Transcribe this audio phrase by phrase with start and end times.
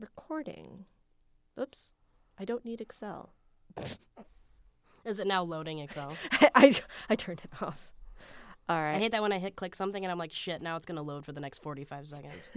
[0.00, 0.86] recording.
[1.60, 1.92] Oops.
[2.38, 3.34] I don't need Excel.
[5.04, 6.16] Is it now loading Excel?
[6.54, 6.74] I
[7.08, 7.90] I turned it off.
[8.68, 8.96] All right.
[8.96, 11.02] I hate that when I hit click something and I'm like, shit, now it's gonna
[11.02, 12.50] load for the next 45 seconds.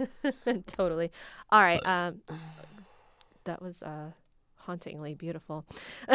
[0.66, 1.10] totally.
[1.50, 1.84] All right.
[1.86, 2.22] Um,
[3.44, 4.10] that was uh,
[4.56, 5.66] hauntingly beautiful.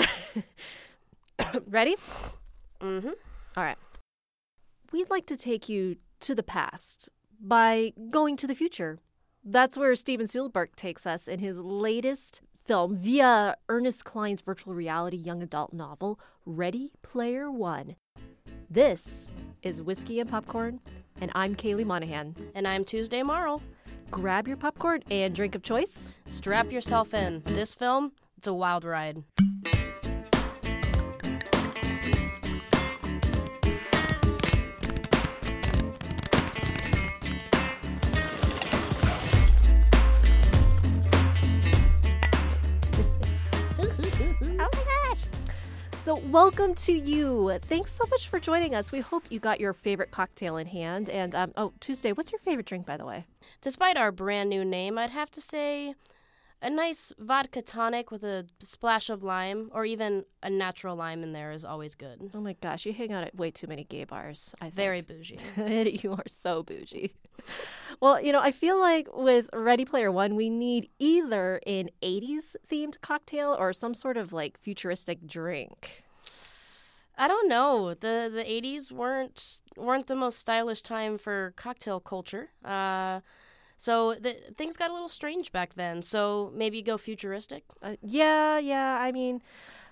[1.68, 1.96] Ready?
[2.82, 3.10] mm-hmm.
[3.58, 3.78] All right.
[4.92, 7.10] We'd like to take you to the past
[7.40, 9.00] by going to the future.
[9.52, 15.18] That's where Steven Spielberg takes us in his latest film via Ernest Cline's virtual reality
[15.18, 17.96] young adult novel, Ready Player One.
[18.70, 19.28] This
[19.64, 20.80] is Whiskey and Popcorn,
[21.20, 22.36] and I'm Kaylee Monahan.
[22.54, 23.64] And I'm Tuesday Marl.
[24.12, 26.20] Grab your popcorn and drink of choice.
[26.28, 27.42] Strap yourself in.
[27.46, 29.24] This film, it's a wild ride.
[46.10, 47.60] So, welcome to you.
[47.62, 48.92] Thanks so much for joining us.
[48.92, 51.08] We hope you got your favorite cocktail in hand.
[51.08, 53.28] And, um, oh, Tuesday, what's your favorite drink, by the way?
[53.62, 55.94] Despite our brand new name, I'd have to say
[56.62, 61.34] a nice vodka tonic with a splash of lime, or even a natural lime in
[61.34, 62.32] there is always good.
[62.34, 64.54] Oh my gosh, you hang out at way too many gay bars.
[64.60, 64.74] I think.
[64.76, 65.40] Very bougie.
[66.04, 67.14] you are so bougie.
[68.02, 72.56] Well, you know, I feel like with Ready Player One, we need either an 80s
[72.70, 76.04] themed cocktail or some sort of like futuristic drink.
[77.18, 77.94] I don't know.
[77.94, 82.50] The the 80s weren't weren't the most stylish time for cocktail culture.
[82.64, 83.20] Uh,
[83.80, 86.02] so the, things got a little strange back then.
[86.02, 87.64] So maybe go futuristic.
[87.82, 88.98] Uh, yeah, yeah.
[89.00, 89.42] I mean,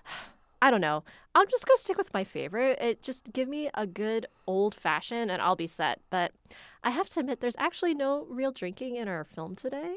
[0.62, 1.04] I don't know.
[1.34, 2.78] I'm just gonna stick with my favorite.
[2.82, 6.00] It just give me a good old fashioned, and I'll be set.
[6.10, 6.32] But
[6.84, 9.96] I have to admit, there's actually no real drinking in our film today.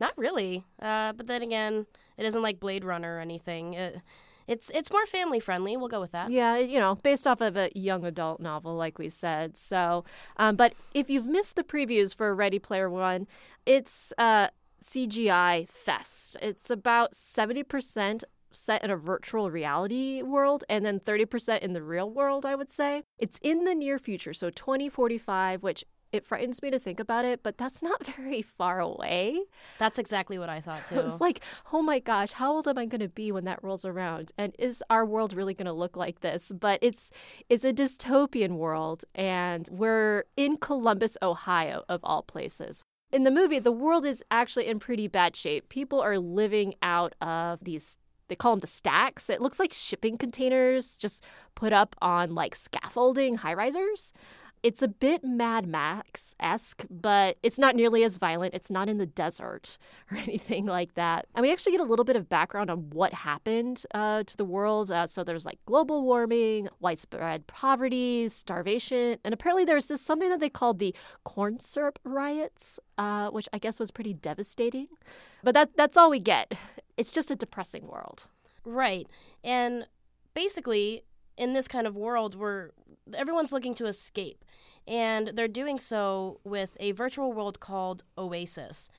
[0.00, 0.64] Not really.
[0.80, 1.86] Uh, but then again,
[2.18, 3.74] it isn't like Blade Runner or anything.
[3.74, 4.00] It,
[4.46, 5.76] it's it's more family friendly.
[5.76, 6.30] We'll go with that.
[6.30, 9.56] Yeah, you know, based off of a young adult novel, like we said.
[9.56, 10.04] So,
[10.36, 13.26] um, but if you've missed the previews for Ready Player One,
[13.66, 14.48] it's uh,
[14.82, 16.36] CGI fest.
[16.40, 18.24] It's about seventy percent
[18.54, 22.70] set in a virtual reality world and then 30% in the real world, I would
[22.70, 23.02] say.
[23.18, 27.42] It's in the near future, so 2045, which it frightens me to think about it,
[27.42, 29.40] but that's not very far away.
[29.78, 31.00] That's exactly what I thought too.
[31.00, 31.40] It's like,
[31.72, 34.32] oh my gosh, how old am I going to be when that rolls around?
[34.38, 36.52] And is our world really going to look like this?
[36.54, 37.10] But it's
[37.48, 42.82] it's a dystopian world, and we're in Columbus, Ohio, of all places.
[43.10, 45.68] In the movie, the world is actually in pretty bad shape.
[45.68, 49.28] People are living out of these they call them the stacks.
[49.28, 51.22] It looks like shipping containers just
[51.54, 54.14] put up on like scaffolding high risers.
[54.62, 58.54] It's a bit Mad Max esque, but it's not nearly as violent.
[58.54, 59.76] It's not in the desert
[60.10, 61.26] or anything like that.
[61.34, 64.44] And we actually get a little bit of background on what happened uh, to the
[64.44, 64.92] world.
[64.92, 70.38] Uh, so there's like global warming, widespread poverty, starvation, and apparently there's this something that
[70.38, 74.86] they called the corn syrup riots, uh, which I guess was pretty devastating.
[75.42, 76.54] But that that's all we get.
[76.98, 78.26] It's just a depressing world.
[78.66, 79.08] Right.
[79.42, 79.86] And
[80.34, 81.04] basically,
[81.38, 82.70] in this kind of world where
[83.14, 84.44] everyone's looking to escape,
[84.86, 88.90] and they're doing so with a virtual world called Oasis.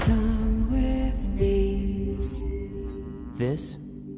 [0.00, 2.16] Come with me,
[3.36, 3.76] This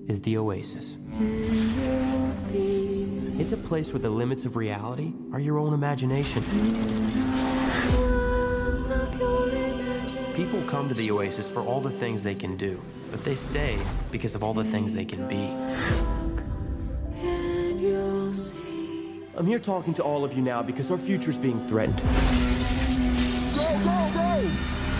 [0.08, 0.94] is the Oasis.
[1.12, 6.42] and you'll be It's a place where the limits of reality are your own imagination.
[7.96, 10.34] world of pure imagination.
[10.34, 12.80] People come to the Oasis for all the things they can do,
[13.10, 13.78] but they stay
[14.10, 15.50] because of all the things they can be.
[19.40, 21.98] I'm here talking to all of you now because our future's being threatened.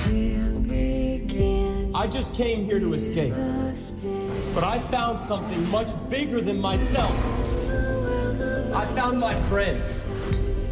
[0.07, 3.35] we'll begin I just came here to escape,
[4.55, 7.13] but I found something much bigger than myself.
[8.75, 10.07] I found my friends.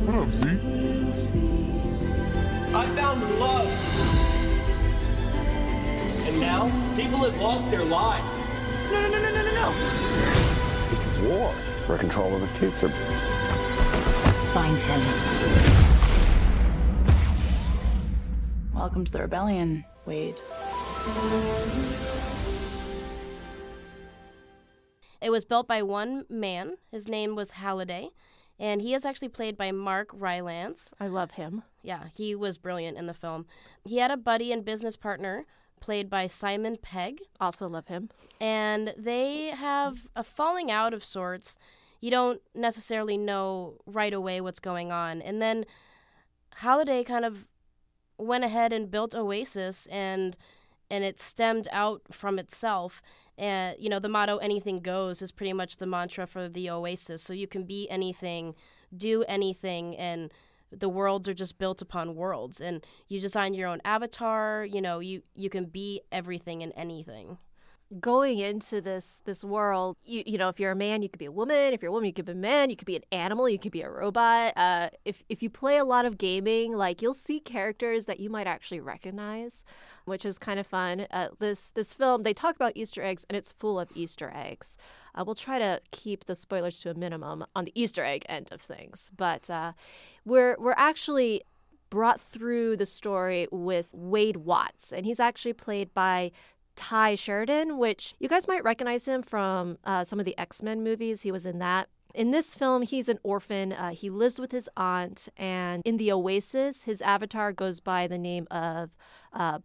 [0.01, 0.49] We'll see
[2.75, 3.69] I found love.
[6.27, 8.25] And now, people have lost their lives.
[8.91, 10.89] No, no, no, no, no, no, no.
[10.89, 11.53] This is war.
[11.87, 13.38] We're in control of the future.
[14.59, 15.01] Find him.
[18.75, 20.35] Welcome to the rebellion, Wade.
[25.23, 26.75] It was built by one man.
[26.91, 28.09] His name was Halliday,
[28.59, 30.93] and he is actually played by Mark Rylance.
[30.99, 31.63] I love him.
[31.83, 33.47] Yeah, he was brilliant in the film.
[33.85, 35.47] He had a buddy and business partner
[35.81, 38.11] played by Simon Pegg, Also love him.
[38.41, 41.59] and they have a falling out of sorts.
[42.01, 45.21] You don't necessarily know right away what's going on.
[45.23, 45.65] And then
[46.57, 47.47] Halliday kind of
[48.19, 50.37] went ahead and built Oasis and
[50.91, 53.03] and it stemmed out from itself.
[53.37, 57.23] And you know, the motto "anything goes" is pretty much the mantra for the Oasis.
[57.23, 58.55] So you can be anything,
[58.97, 60.33] do anything, and
[60.71, 62.61] the worlds are just built upon worlds.
[62.61, 64.65] And you design your own avatar.
[64.65, 67.39] You know, you you can be everything and anything
[68.01, 71.25] going into this this world you you know if you're a man you could be
[71.25, 71.73] a woman.
[71.73, 72.71] If you're a woman you could be a man.
[72.71, 73.49] You could be an animal.
[73.49, 74.53] You could be a robot.
[74.57, 78.31] Uh, if if you play a lot of gaming like you'll see characters that you
[78.31, 79.65] might actually recognize
[80.09, 81.07] which is kind of fun.
[81.11, 84.77] Uh, this this film they talk about easter eggs and it's full of easter eggs.
[85.15, 88.49] Uh, we'll try to keep the spoilers to a minimum on the easter egg end
[88.51, 89.11] of things.
[89.17, 89.73] But uh,
[90.25, 91.43] we're we're actually
[91.91, 96.33] brought through the story with Wade Watts, and he's actually played by
[96.79, 100.83] Tye Sheridan, which you guys might recognize him from uh, some of the X Men
[100.83, 101.23] movies.
[101.23, 101.89] He was in that.
[102.15, 103.73] In this film, he's an orphan.
[103.73, 108.17] Uh, he lives with his aunt, and in the Oasis, his avatar goes by the
[108.17, 108.91] name of
[109.33, 109.59] uh,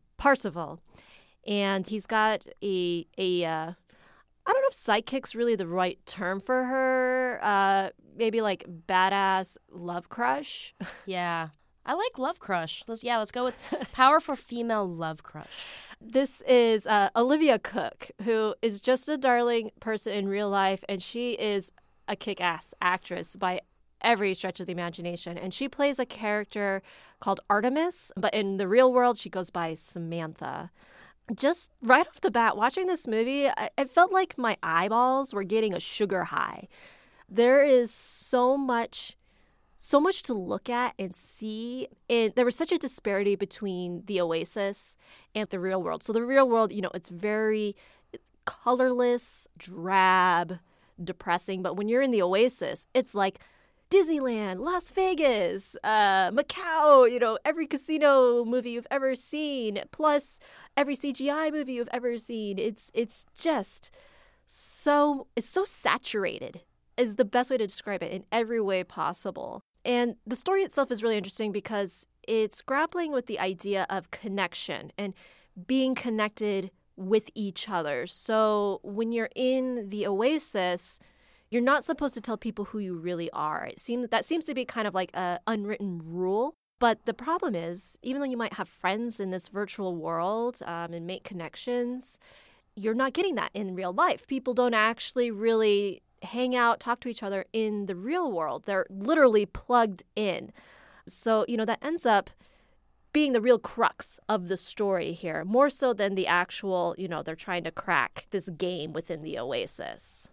[1.46, 3.72] and he's got a a uh,
[4.46, 7.40] I don't know if psychic's really the right term for her.
[7.44, 10.74] Uh, maybe like badass love crush.
[11.06, 11.50] Yeah.
[11.86, 12.84] I like Love Crush.
[12.88, 13.56] Let's yeah, let's go with
[13.92, 15.48] powerful female love crush.
[16.06, 21.02] This is uh, Olivia Cooke, who is just a darling person in real life, and
[21.02, 21.72] she is
[22.10, 23.62] a kick ass actress by
[24.02, 25.38] every stretch of the imagination.
[25.38, 26.82] And she plays a character
[27.22, 30.72] called Artemis, but in the real world, she goes by Samantha.
[31.34, 35.44] Just right off the bat, watching this movie, I, it felt like my eyeballs were
[35.44, 36.68] getting a sugar high.
[37.30, 39.16] There is so much
[39.84, 41.90] so much to look at and see.
[42.10, 44.96] And there was such a disparity between the Oasis
[45.36, 46.04] and the real world.
[46.04, 47.76] So the real world, you know, it's very
[48.46, 50.60] colorless, drab,
[51.04, 51.62] depressing.
[51.62, 53.40] But when you're in the Oasis, it's like
[53.90, 60.40] Disneyland, Las Vegas, uh, Macau, you know, every casino movie you've ever seen, plus
[60.78, 62.58] every CGI movie you've ever seen.
[62.58, 63.92] It's it's just
[64.48, 66.62] so it's so saturated
[66.96, 69.62] is the best way to describe it in every way possible.
[69.86, 74.92] And the story itself is really interesting because it's grappling with the idea of connection
[74.98, 75.14] and
[75.68, 78.06] being connected with each other.
[78.08, 81.00] So when you're in the oasis,
[81.50, 83.66] you're not supposed to tell people who you really are.
[83.66, 86.56] It seems that seems to be kind of like a unwritten rule.
[86.80, 90.94] But the problem is, even though you might have friends in this virtual world um,
[90.94, 92.20] and make connections,
[92.76, 94.28] you're not getting that in real life.
[94.28, 98.64] People don't actually really hang out, talk to each other in the real world.
[98.66, 100.52] They're literally plugged in.
[101.08, 102.30] So, you know, that ends up
[103.12, 107.22] being the real crux of the story here, more so than the actual, you know,
[107.22, 110.32] they're trying to crack this game within the Oasis.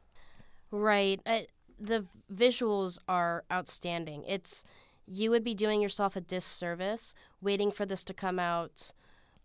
[0.70, 1.20] Right.
[1.26, 1.40] Uh,
[1.78, 4.24] the visuals are outstanding.
[4.26, 4.64] It's
[5.06, 8.92] you would be doing yourself a disservice waiting for this to come out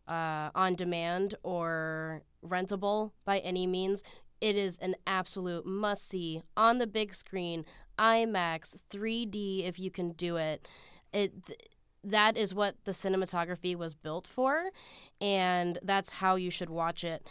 [0.08, 4.04] uh, on demand or rentable by any means.
[4.46, 7.66] It is an absolute must see on the big screen,
[7.98, 10.68] IMAX, 3D if you can do it.
[11.12, 11.60] It th-
[12.04, 14.66] that is what the cinematography was built for,
[15.20, 17.26] and that's how you should watch it.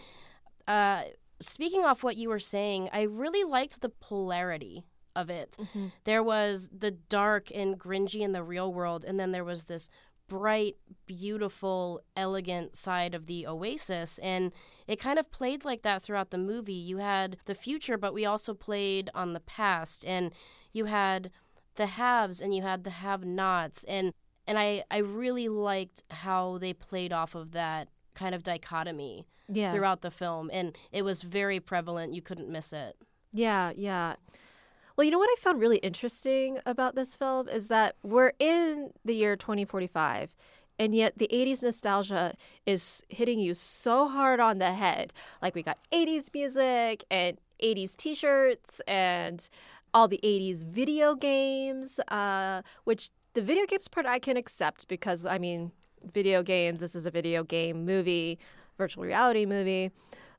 [0.67, 1.05] Uh,
[1.39, 4.83] speaking off what you were saying, I really liked the polarity
[5.15, 5.57] of it.
[6.03, 9.89] There was the dark and gringy in the real world, and then there was this
[10.29, 10.77] bright,
[11.07, 14.19] beautiful, elegant side of the Oasis.
[14.19, 14.53] And
[14.87, 16.73] it kind of played like that throughout the movie.
[16.73, 20.05] You had the future, but we also played on the past.
[20.07, 20.33] And
[20.73, 21.31] you had
[21.77, 23.85] the haves and you had the have nots.
[23.85, 24.13] And
[24.47, 29.73] and I, I really liked how they played off of that kind of dichotomy Yeah.
[29.73, 30.51] throughout the film.
[30.53, 32.13] And it was very prevalent.
[32.13, 32.97] You couldn't miss it.
[33.33, 34.17] Yeah, yeah.
[34.97, 38.93] Well, you know what I found really interesting about this film is that we're in
[39.05, 40.37] the year 2045,
[40.79, 42.35] and yet the 80s nostalgia
[42.65, 45.13] is hitting you so hard on the head.
[45.43, 49.49] Like, we got 80s music and 80s t shirts and
[49.93, 55.27] all the 80s video games, uh, which the video games part I can accept because,
[55.27, 55.73] I mean,
[56.13, 58.39] video games, this is a video game movie,
[58.79, 59.91] virtual reality movie.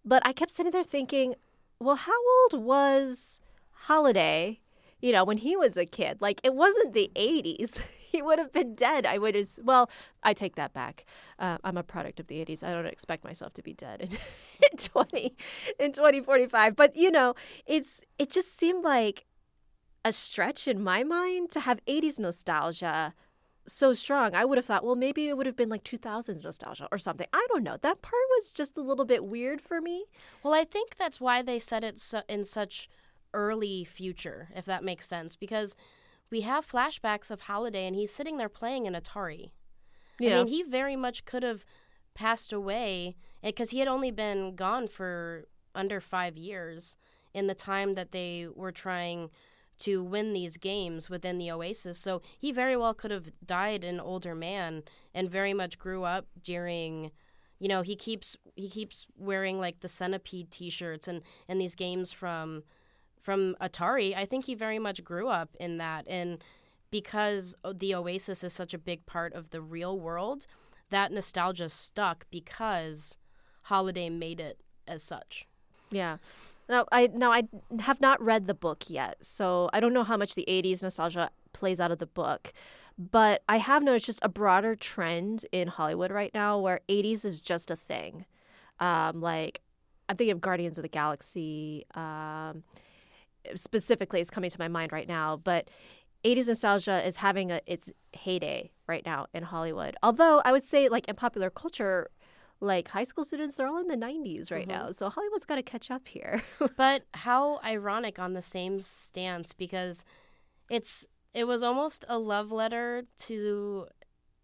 [0.05, 1.35] But I kept sitting there thinking,
[1.77, 2.13] well, how
[2.53, 3.41] old was
[3.87, 4.61] Halliday,
[4.99, 6.21] you know, when he was a kid?
[6.21, 7.81] Like, it wasn't the 80s.
[8.11, 9.05] he would have been dead.
[9.05, 9.89] I would have, well,
[10.23, 11.05] I take that back.
[11.37, 12.63] Uh, I'm a product of the 80s.
[12.63, 14.09] I don't expect myself to be dead in,
[14.71, 15.35] in 20,
[15.79, 16.75] in 2045.
[16.75, 17.35] But, you know,
[17.67, 19.25] it's, it just seemed like
[20.03, 23.13] a stretch in my mind to have 80s nostalgia
[23.67, 24.33] so strong.
[24.33, 27.27] I would have thought, well, maybe it would have been like 2000s nostalgia or something.
[27.33, 27.77] I don't know.
[27.81, 30.05] That part was just a little bit weird for me.
[30.43, 32.89] Well, I think that's why they said it so- in such
[33.35, 35.75] early future, if that makes sense, because
[36.31, 39.51] we have flashbacks of Halliday and he's sitting there playing an Atari.
[40.19, 40.35] Yeah.
[40.35, 41.65] I mean, he very much could have
[42.15, 46.97] passed away eh, because he had only been gone for under five years
[47.33, 49.29] in the time that they were trying
[49.77, 51.99] to win these games within the Oasis.
[51.99, 56.27] So he very well could have died an older man and very much grew up
[56.41, 57.11] during
[57.59, 62.11] you know, he keeps he keeps wearing like the centipede t-shirts and and these games
[62.11, 62.63] from
[63.25, 64.15] from Atari.
[64.15, 66.37] I think he very much grew up in that and
[66.91, 70.45] because the Oasis is such a big part of the real world,
[70.91, 73.17] that nostalgia stuck because
[73.63, 75.47] Halliday made it as such.
[75.89, 76.17] Yeah.
[76.69, 77.43] Now I now I
[77.79, 81.31] have not read the book yet, so I don't know how much the '80s nostalgia
[81.51, 82.53] plays out of the book.
[82.97, 87.41] But I have noticed just a broader trend in Hollywood right now where '80s is
[87.41, 88.25] just a thing.
[88.79, 89.61] Um, like
[90.07, 91.85] I'm thinking of Guardians of the Galaxy.
[91.93, 92.63] Um,
[93.55, 95.69] specifically, is coming to my mind right now, but
[96.23, 99.95] 80s nostalgia is having a, its heyday right now in Hollywood.
[100.01, 102.09] Although I would say, like in popular culture,
[102.59, 104.85] like high school students, they're all in the 90s right mm-hmm.
[104.87, 104.91] now.
[104.91, 106.41] So Hollywood's got to catch up here.
[106.77, 110.03] But how ironic on the same stance because
[110.69, 113.87] it's it was almost a love letter to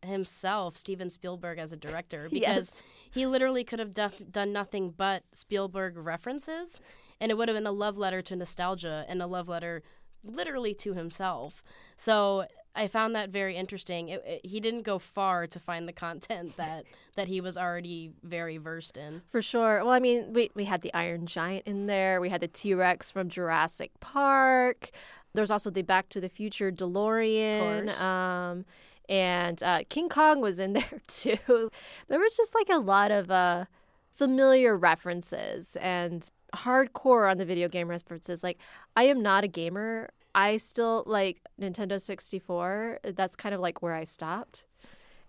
[0.04, 2.84] himself, Steven Spielberg as a director because Yes.
[3.12, 6.82] he literally could have done nothing but Spielberg references
[7.22, 9.82] and it would have been a love letter to nostalgia and a love letter
[10.24, 11.64] literally to himself.
[11.98, 14.10] So I found that very interesting.
[14.10, 16.84] It, it- he didn't go far to find the content that
[17.16, 19.22] that he was already very versed in.
[19.30, 19.84] For sure.
[19.84, 22.20] Well, I mean, we we had the Iron Giant in there.
[22.22, 24.92] We had the T Rex from Jurassic Park.
[25.34, 27.90] There's also the Back to the Future DeLorean.
[28.02, 28.66] Um,
[29.10, 31.70] and uh, King Kong was in there too.
[32.08, 33.66] There was just like a lot of uh,
[34.14, 38.44] familiar references and hardcore on the video game references.
[38.44, 38.58] Like,
[38.96, 40.10] I am not a gamer.
[40.34, 43.00] I still like Nintendo 64.
[43.16, 44.66] That's kind of like where I stopped.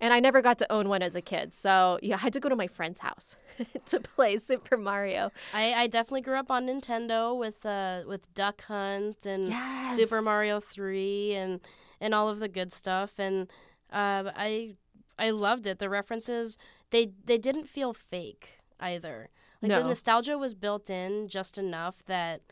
[0.00, 1.52] And I never got to own one as a kid.
[1.52, 3.36] So yeah, I had to go to my friend's house
[3.86, 5.30] to play Super Mario.
[5.54, 9.96] I, I definitely grew up on Nintendo with uh with Duck Hunt and Yes.
[9.96, 11.60] Super Mario Three and
[12.00, 13.48] and all of the good stuff and
[13.92, 14.74] uh, I
[15.20, 15.78] I loved it.
[15.78, 16.58] The references
[16.90, 19.28] they they didn't feel fake either.
[19.62, 19.82] Like No.
[19.82, 22.42] the nostalgia was built in just enough that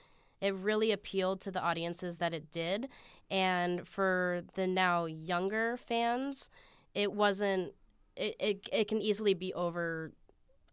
[0.40, 2.88] it really appealed to the audiences that it did,
[3.30, 6.48] and for the now younger fans,
[6.94, 7.74] it wasn't.
[8.16, 10.12] It, it, it can easily be over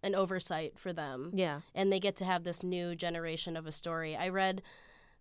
[0.03, 1.61] an oversight for them Yeah.
[1.73, 4.15] and they get to have this new generation of a story.
[4.15, 4.61] I read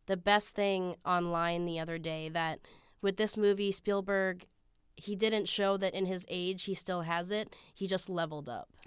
[0.06, 2.60] the best thing online the other day that
[3.00, 4.46] with this movie, Spielberg,
[4.96, 7.54] he didn't show that in his age he still has it.
[7.74, 8.68] He just leveled up.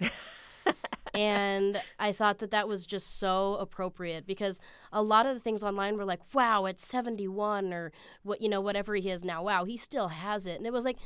[1.14, 4.60] and I thought that that was just so appropriate because
[4.92, 8.60] a lot of the things online were like, "Wow, at 71 or what you know
[8.60, 9.42] whatever he is now.
[9.42, 10.98] Wow, he still has it." And it was like,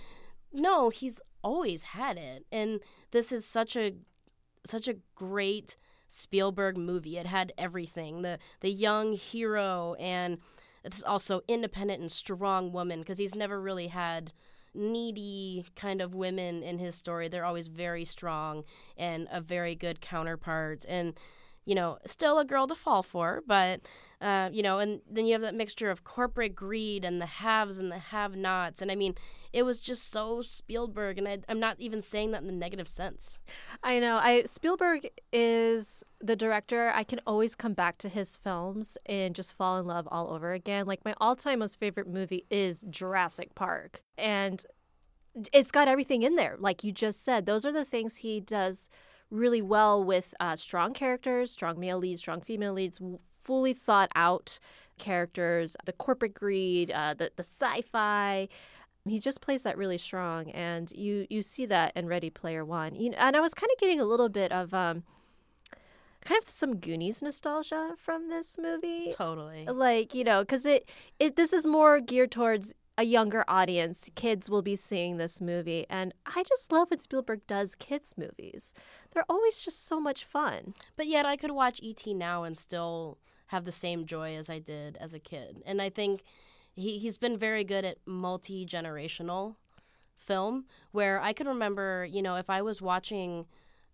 [0.53, 2.81] "No, he's always had it." And
[3.11, 3.95] this is such a
[4.65, 5.77] such a great
[6.09, 7.19] Spielberg movie.
[7.19, 10.39] It had everything the the young hero and
[10.85, 14.33] it's also independent and strong woman because he's never really had
[14.75, 17.29] needy kind of women in his story.
[17.29, 18.65] They're always very strong
[18.97, 21.15] and a very good counterpart and
[21.65, 23.81] you know still a girl to fall for but
[24.21, 27.79] uh, you know and then you have that mixture of corporate greed and the haves
[27.79, 29.15] and the have nots and i mean
[29.53, 32.89] it was just so spielberg and I, i'm not even saying that in the negative
[32.89, 33.39] sense
[33.85, 34.17] I know.
[34.17, 36.91] I Spielberg is the director.
[36.95, 40.53] I can always come back to his films and just fall in love all over
[40.55, 40.87] again.
[40.87, 44.65] Like my all-time most favorite movie is Jurassic Park, and
[45.53, 46.57] it's got everything in there.
[46.59, 48.89] Like you just said, those are the things he does
[49.35, 53.01] really well with uh, strong characters, strong male leads, strong female leads,
[53.43, 54.59] fully thought out
[54.99, 58.49] characters, the corporate greed, uh, the the sci-fi.
[59.07, 62.95] He just plays that really strong, and you you see that in Ready Player One.
[62.95, 65.03] You know, and I was kind of getting a little bit of um,
[66.25, 70.89] kind of some Goonies nostalgia from this movie totally like you know because it
[71.19, 75.85] it this is more geared towards a younger audience kids will be seeing this movie
[75.91, 78.73] and i just love when spielberg does kids movies
[79.13, 83.19] they're always just so much fun But yet I could watch ET now and still
[83.49, 85.63] have the same joy as I did as a kid.
[85.67, 86.23] And I think
[86.75, 89.57] he, he's been very good at multi generational
[90.17, 93.47] film where I could remember, you know, if I was watching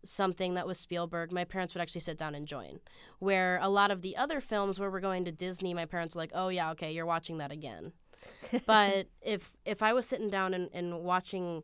[0.05, 2.81] something that was Spielberg, my parents would actually sit down and join.
[3.19, 6.23] Where a lot of the other films where we're going to Disney, my parents were
[6.23, 7.93] like, oh, yeah, okay, you're watching that again.
[8.67, 11.63] but if if I was sitting down and, and watching,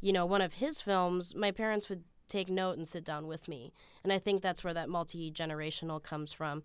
[0.00, 3.48] you know, one of his films, my parents would take note and sit down with
[3.48, 3.72] me.
[4.02, 6.62] And I think that's where that multi generational comes from.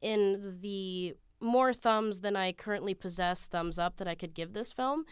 [0.00, 4.72] In the more thumbs than I currently possess thumbs up that I could give this
[4.72, 5.04] film,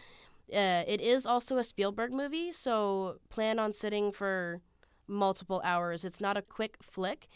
[0.53, 4.61] Uh, it is also a Spielberg movie, so plan on sitting for
[5.07, 6.05] multiple hours.
[6.05, 7.27] It's not a quick flick,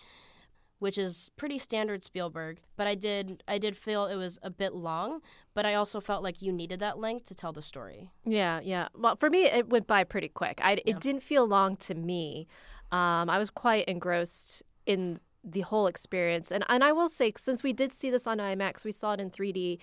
[0.82, 2.60] which is pretty standard Spielberg.
[2.76, 5.22] But I did I did feel it was a bit long,
[5.54, 8.10] but I also felt like you needed that length to tell the story.
[8.26, 8.88] Yeah, yeah.
[8.98, 10.60] Well, for me, it went by pretty quick.
[10.64, 10.82] I, Yeah.
[10.88, 12.48] It didn't feel long to me.
[12.92, 16.52] Um, I was quite engrossed in the whole experience.
[16.52, 19.20] And, and I will say, since we did see this on IMAX, we saw it
[19.20, 19.78] in 3D,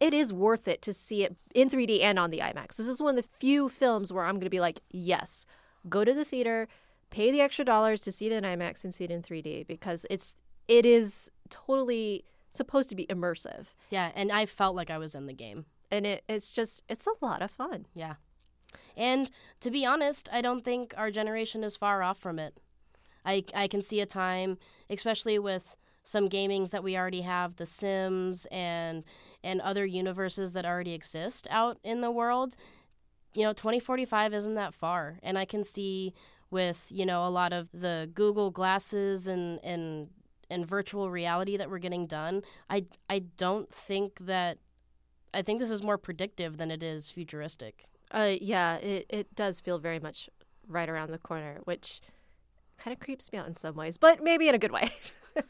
[0.00, 2.76] it is worth it to see it in 3D and on the IMAX.
[2.76, 5.46] This is one of the few films where I'm going to be like, yes,
[5.88, 6.68] go to the theater,
[7.14, 10.04] pay the extra dollars to see it in IMAX and see it in 3D because
[10.10, 13.66] it's it is totally supposed to be immersive.
[13.90, 15.66] Yeah, and I felt like I was in the game.
[15.92, 17.86] And it, it's just it's a lot of fun.
[17.94, 18.14] Yeah.
[18.96, 19.30] And
[19.60, 22.58] to be honest, I don't think our generation is far off from it.
[23.24, 24.58] I, I can see a time,
[24.90, 29.04] especially with some gamings that we already have, The Sims and
[29.44, 32.56] and other universes that already exist out in the world.
[33.34, 36.12] You know, 2045 isn't that far, and I can see
[36.50, 40.08] with you know a lot of the Google glasses and and
[40.50, 42.42] and virtual reality that we're getting done.
[42.70, 44.58] I I don't think that
[45.32, 47.86] I think this is more predictive than it is futuristic.
[48.12, 50.28] Uh, yeah, it, it does feel very much
[50.68, 52.00] right around the corner, which
[52.78, 54.90] kind of creeps me out in some ways, but maybe in a good way.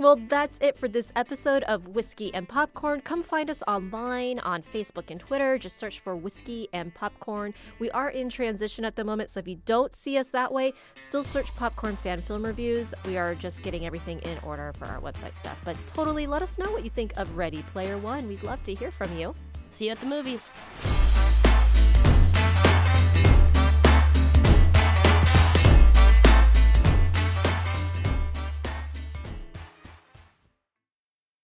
[0.00, 3.02] well, that's it for this episode of Whiskey and Popcorn.
[3.02, 5.58] Come find us online on Facebook and Twitter.
[5.58, 7.52] Just search for Whiskey and Popcorn.
[7.78, 10.72] We are in transition at the moment, so if you don't see us that way,
[11.00, 12.94] still search Popcorn Fan Film Reviews.
[13.04, 15.60] We are just getting everything in order for our website stuff.
[15.66, 18.26] But totally let us know what you think of Ready Player One.
[18.26, 19.34] We'd love to hear from you.
[19.68, 20.48] See you at the movies.